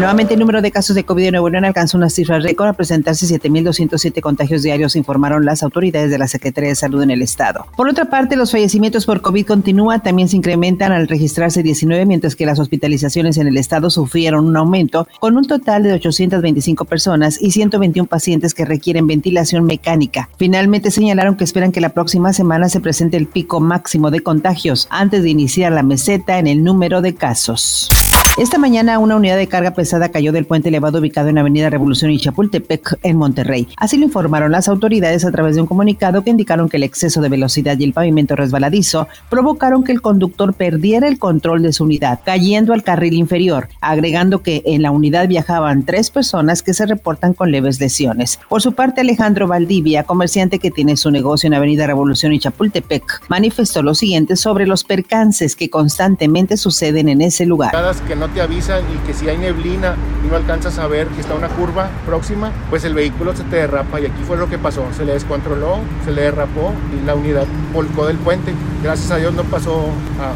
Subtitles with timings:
[0.00, 2.74] Nuevamente el número de casos de COVID en Nuevo León alcanzó una cifra récord al
[2.74, 7.66] presentarse 7.207 contagios diarios, informaron las autoridades de la Secretaría de Salud en el estado.
[7.76, 12.34] Por otra parte, los fallecimientos por COVID continúan, también se incrementan al registrarse 19, mientras
[12.34, 17.38] que las hospitalizaciones en el estado sufrieron un aumento con un total de 825 personas
[17.38, 20.30] y 121 pacientes que requieren ventilación mecánica.
[20.38, 24.88] Finalmente señalaron que esperan que la próxima semana se presente el pico máximo de contagios
[24.90, 27.90] antes de iniciar la meseta en el número de casos.
[28.38, 32.12] Esta mañana una unidad de carga pesada cayó del puente elevado ubicado en Avenida Revolución
[32.12, 33.66] y Chapultepec en Monterrey.
[33.76, 37.20] Así lo informaron las autoridades a través de un comunicado que indicaron que el exceso
[37.20, 41.84] de velocidad y el pavimento resbaladizo provocaron que el conductor perdiera el control de su
[41.84, 46.86] unidad, cayendo al carril inferior, agregando que en la unidad viajaban tres personas que se
[46.86, 48.38] reportan con leves lesiones.
[48.48, 53.22] Por su parte, Alejandro Valdivia, comerciante que tiene su negocio en Avenida Revolución y Chapultepec,
[53.28, 57.72] manifestó lo siguiente sobre los percances que constantemente suceden en ese lugar
[58.20, 61.34] no te avisan y que si hay neblina y no alcanzas a ver que está
[61.34, 64.84] una curva próxima, pues el vehículo se te derrapa y aquí fue lo que pasó,
[64.94, 68.52] se le descontroló, se le derrapó y la unidad volcó del puente.
[68.82, 69.86] Gracias a Dios no pasó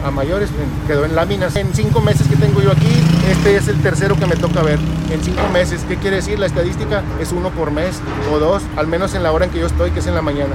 [0.04, 0.48] a, mayores,
[0.86, 1.56] quedó en láminas.
[1.56, 4.78] En cinco meses que tengo yo aquí, este es el tercero que me toca ver.
[5.10, 6.38] En cinco meses, ¿qué quiere decir?
[6.38, 8.00] La estadística es uno por mes
[8.32, 10.22] o dos, al menos en la hora en que yo estoy, que es en la
[10.22, 10.54] mañana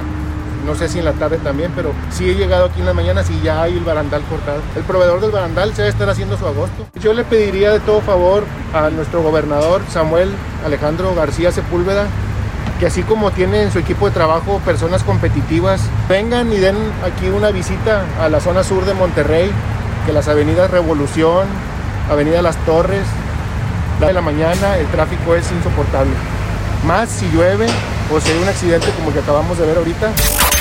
[0.66, 3.22] no sé si en la tarde también, pero sí he llegado aquí en la mañana
[3.28, 4.60] y ya hay el barandal cortado.
[4.76, 6.86] El proveedor del barandal se debe estar haciendo su agosto.
[7.00, 8.44] Yo le pediría de todo favor
[8.74, 10.30] a nuestro gobernador Samuel
[10.64, 12.06] Alejandro García Sepúlveda
[12.80, 17.28] que así como tiene en su equipo de trabajo personas competitivas, vengan y den aquí
[17.28, 19.50] una visita a la zona sur de Monterrey,
[20.06, 21.46] que las avenidas Revolución,
[22.10, 23.04] Avenida Las Torres,
[24.00, 26.12] la de la mañana el tráfico es insoportable.
[26.86, 27.66] Más si llueve
[28.10, 30.10] o si hay un accidente como el que acabamos de ver ahorita.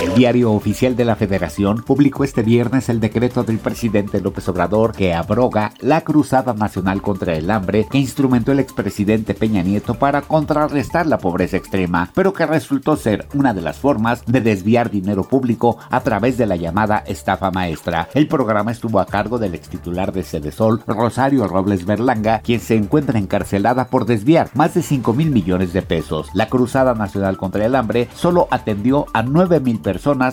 [0.02, 4.94] El diario oficial de la Federación publicó este viernes el decreto del presidente López Obrador
[4.94, 10.22] que abroga la Cruzada Nacional contra el Hambre que instrumentó el expresidente Peña Nieto para
[10.22, 15.26] contrarrestar la pobreza extrema, pero que resultó ser una de las formas de desviar dinero
[15.26, 18.08] público a través de la llamada estafa maestra.
[18.14, 20.24] El programa estuvo a cargo del ex titular de
[20.54, 25.74] Sol, Rosario Robles Berlanga, quien se encuentra encarcelada por desviar más de 5 mil millones
[25.74, 26.30] de pesos.
[26.34, 29.89] La Cruzada Nacional contra el Hambre solo atendió a 9 mil personas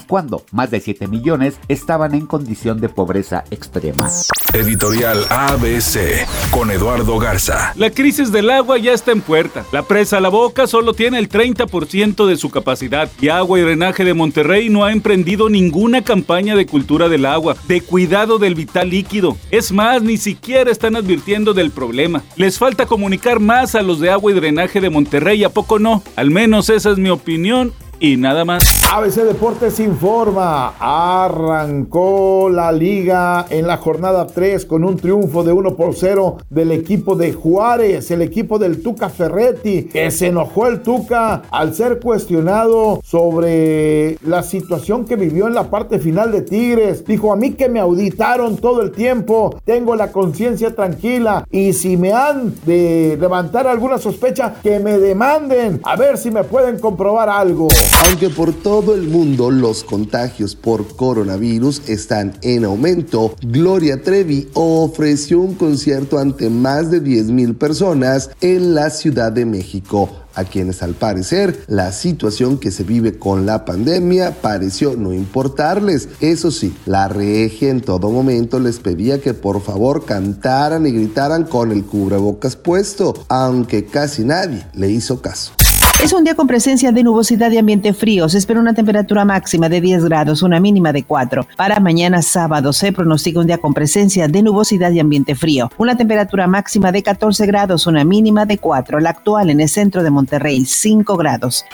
[0.06, 4.10] cuando más de 7 millones estaban en condición de pobreza extrema.
[4.52, 7.72] Editorial ABC con Eduardo Garza.
[7.76, 9.64] La crisis del agua ya está en puerta.
[9.72, 14.04] La presa La Boca solo tiene el 30% de su capacidad y Agua y Drenaje
[14.04, 18.90] de Monterrey no ha emprendido ninguna campaña de cultura del agua, de cuidado del vital
[18.90, 19.36] líquido.
[19.50, 22.22] Es más, ni siquiera están advirtiendo del problema.
[22.36, 26.02] Les falta comunicar más a los de Agua y Drenaje de Monterrey, ¿a poco no?
[26.16, 28.84] Al menos esa es mi opinión y nada más.
[28.92, 35.76] ABC Deportes informa, arrancó la liga en la jornada 3 con un triunfo de 1
[35.76, 40.82] por 0 del equipo de Juárez, el equipo del Tuca Ferretti, que se enojó el
[40.82, 47.04] Tuca al ser cuestionado sobre la situación que vivió en la parte final de Tigres.
[47.04, 51.96] Dijo, a mí que me auditaron todo el tiempo, tengo la conciencia tranquila y si
[51.96, 57.28] me han de levantar alguna sospecha, que me demanden, a ver si me pueden comprobar
[57.28, 57.68] algo.
[58.04, 65.40] Aunque por todo el mundo los contagios por coronavirus están en aumento, Gloria Trevi ofreció
[65.40, 70.82] un concierto ante más de 10 mil personas en la Ciudad de México a quienes
[70.82, 76.08] al parecer la situación que se vive con la pandemia pareció no importarles.
[76.20, 81.44] Eso sí, la regia en todo momento les pedía que por favor cantaran y gritaran
[81.44, 85.52] con el cubrebocas puesto, aunque casi nadie le hizo caso.
[86.02, 88.28] Es un día con presencia de nubosidad y ambiente frío.
[88.28, 91.46] Se espera una temperatura máxima de 10 grados, una mínima de 4.
[91.56, 95.70] Para mañana sábado se pronostica un día con presencia de nubosidad y ambiente frío.
[95.78, 99.00] Una temperatura máxima de 14 grados, una mínima de 4.
[99.00, 101.64] La actual en el centro de Monterrey, 5 grados.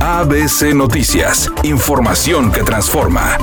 [0.00, 1.50] ABC Noticias.
[1.62, 3.38] Información que transforma.